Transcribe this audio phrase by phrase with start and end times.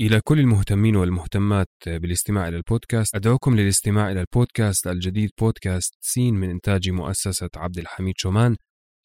[0.00, 6.50] إلى كل المهتمين والمهتمات بالاستماع إلى البودكاست أدعوكم للاستماع إلى البودكاست الجديد بودكاست سين من
[6.50, 8.56] إنتاج مؤسسة عبد الحميد شومان.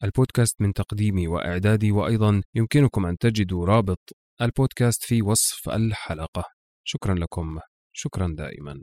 [0.04, 3.98] البودكاست من تقديمي وإعدادي وأيضا يمكنكم أن تجدوا رابط
[4.42, 6.44] البودكاست في وصف الحلقة.
[6.84, 7.58] شكرا لكم.
[7.92, 8.82] شكرا دائما.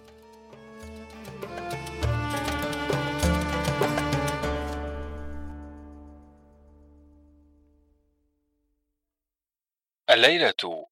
[10.11, 10.85] الليلة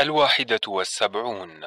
[0.00, 1.60] الواحدة والسبعون.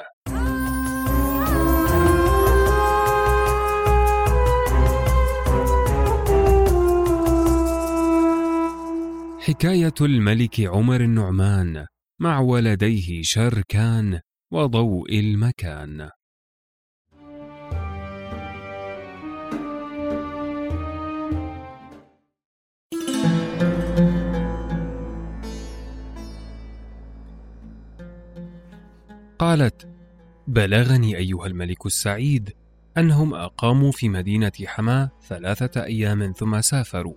[9.39, 11.85] حكاية الملك عمر النعمان
[12.21, 16.09] مع ولديه شركان وضوء المكان.
[29.56, 29.88] قالت
[30.48, 32.53] بلغني أيها الملك السعيد
[32.98, 37.14] أنهم أقاموا في مدينة حما ثلاثة أيام ثم سافروا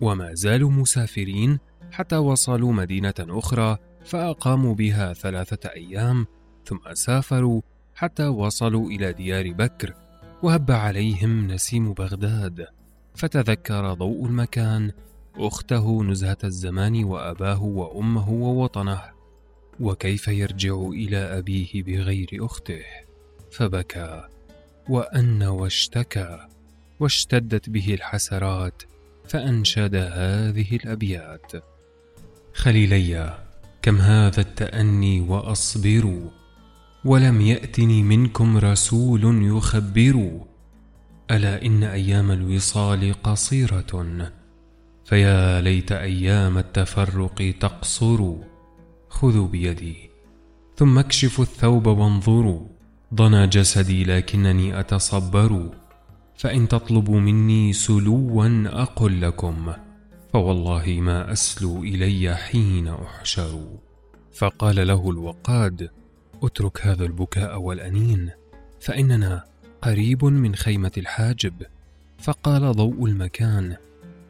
[0.00, 1.58] وما زالوا مسافرين
[1.90, 6.26] حتى وصلوا مدينة أخرى فأقاموا بها ثلاثة أيام
[6.64, 7.62] ثم سافروا
[7.94, 9.94] حتى وصلوا إلى ديار بكر
[10.42, 12.66] وهب عليهم نسيم بغداد.
[13.14, 14.92] فتذكر ضوء المكان
[15.36, 19.15] أخته نزهة الزمان وأباه وأمه ووطنه.
[19.80, 22.82] وكيف يرجع إلى أبيه بغير أخته؟
[23.50, 24.28] فبكى
[24.88, 26.46] وأن واشتكى
[27.00, 28.82] واشتدت به الحسرات
[29.28, 31.52] فأنشد هذه الأبيات.
[32.54, 33.38] خليلي
[33.82, 36.30] كم هذا التأني واصبر
[37.04, 40.40] ولم يأتني منكم رسول يخبر.
[41.30, 44.06] ألا إن أيام الوصال قصيرة؟
[45.04, 48.34] فيا ليت أيام التفرق تقصر.
[49.16, 50.10] خذوا بيدي.
[50.76, 52.66] ثم اكشفوا الثوب وانظروا.
[53.14, 55.70] ضنى جسدي لكنني أتصبر.
[56.36, 59.72] فإن تطلبوا مني سلوا أقل لكم.
[60.32, 63.66] فوالله ما أسلو إلي حين أحشر.
[64.34, 65.90] فقال له الوقاد
[66.42, 68.30] اترك هذا البكاء والأنين
[68.80, 69.44] فإننا
[69.82, 71.54] قريب من خيمة الحاجب.
[72.18, 73.76] فقال ضوء المكان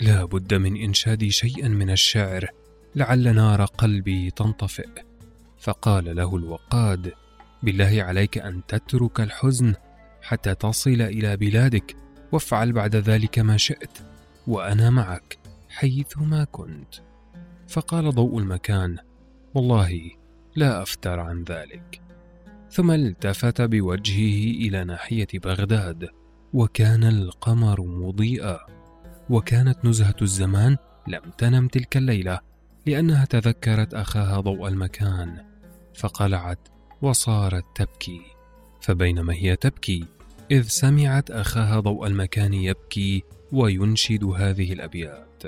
[0.01, 2.51] لا بد من انشاد شيئا من الشعر.
[2.97, 4.89] لعل نار قلبي تنطفئ.
[5.59, 7.13] فقال له الوقاد
[7.63, 9.75] بالله عليك أن تترك الحزن
[10.23, 11.97] حتى تصل إلى بلادك
[12.33, 13.99] وافعل بعد ذلك ما شئت
[14.47, 16.95] وأنا معك حيثما كنت.
[17.69, 18.97] فقال ضوء المكان
[19.55, 20.11] والله
[20.57, 22.01] لا أفتر عن ذلك.
[22.71, 26.09] ثم التفت بوجهه إلى ناحية بغداد
[26.53, 28.59] وكان القمر مضيئا
[29.31, 30.77] وكانت نزهة الزمان
[31.09, 32.56] لم تنم تلك الليلة.
[32.87, 35.37] لأنها تذكرت أخاها ضوء المكان
[35.95, 36.69] فقلعت
[37.03, 38.21] وصارت تبكي.
[38.81, 40.05] فبينما هي تبكي
[40.51, 45.43] إذ سمعت أخاها ضوء المكان يبكي وينشد هذه الأبيات.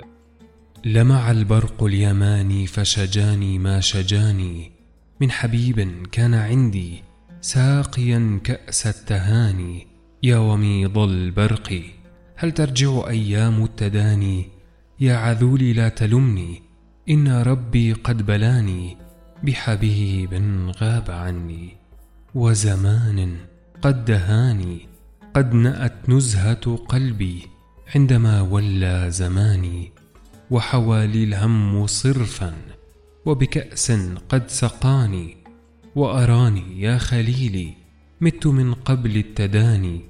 [0.85, 4.73] لمع البرق اليماني فشجاني ما شجاني
[5.21, 7.03] من حبيب كان عندي
[7.41, 9.87] ساقيا كأس التهاني.
[10.23, 11.83] يا وميض البرق
[12.37, 14.49] هل ترجع أيام التداني؟
[15.01, 16.68] يا عذولي لا تلمني.
[17.11, 18.97] ان ربي قد بلاني
[19.43, 20.35] بحبيب
[20.81, 21.77] غاب عني
[22.35, 23.37] وزمان
[23.83, 24.87] قد دهاني
[25.35, 27.43] قد نات نزهه قلبي
[27.95, 29.93] عندما ولى زماني
[30.51, 32.55] وحوالي الهم صرفا
[33.27, 33.93] وبكاس
[34.29, 35.37] قد سقاني
[35.97, 37.75] واراني يا خليلي
[38.21, 40.01] مت من قبل التداني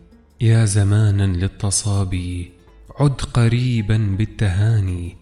[0.40, 2.50] يا زمانا للتصابي
[3.00, 5.16] عد قريبا بالتهاني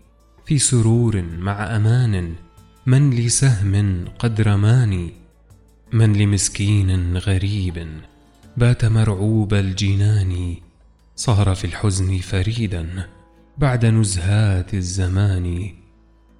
[0.46, 2.34] في سرور مع أمان
[2.86, 5.12] من لسهم قد رماني
[5.92, 8.00] من لمسكين غريب
[8.56, 10.56] بات مرعوب الجنان
[11.16, 13.08] صار في الحزن فريدا
[13.58, 15.74] بعد نزهات الزمان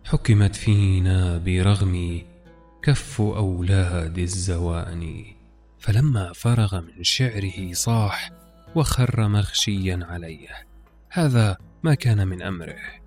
[0.05, 2.23] حكمت فينا برغم
[2.83, 5.25] كف أولاد الزوان.
[5.79, 8.31] فلما فرغ من شعره صاح
[8.75, 10.49] وخر مغشيا عليه
[11.11, 13.07] هذا ما كان من أمره.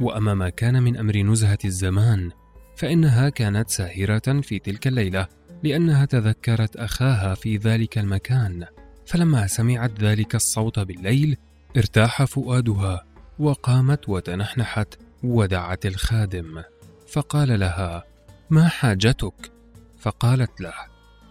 [0.00, 2.30] وأما ما كان من أمر نزهة الزمان
[2.76, 5.28] فإنها كانت ساهرة في تلك الليلة
[5.62, 8.66] لأنها تذكرت أخاها في ذلك المكان
[9.06, 11.36] فلما سمعت ذلك الصوت بالليل
[11.76, 13.04] ارتاح فؤادها
[13.38, 16.62] وقامت وتنحنحت ودعت الخادم
[17.08, 18.04] فقال لها
[18.50, 19.52] ما حاجتك؟
[19.98, 20.74] فقالت له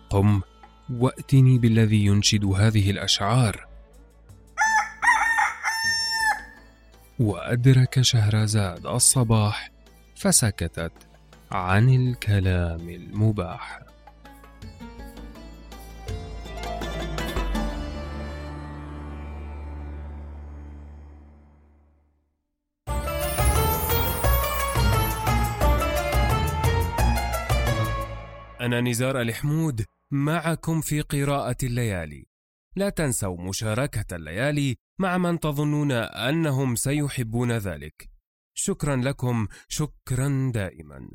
[0.09, 0.41] قم
[0.89, 3.67] وأتني بالذي ينشد هذه الأشعار.
[7.19, 9.71] وأدرك شهرزاد الصباح
[10.15, 10.91] فسكتت
[11.51, 13.79] عن الكلام المباح
[28.61, 32.34] أنا نزار الحمود معكم في قراءة الليالي.
[32.75, 38.09] لا تنسوا مشاركة الليالي مع من تظنون أنهم سيحبون ذلك.
[38.53, 41.09] شكرا لكم، شكرا دائما.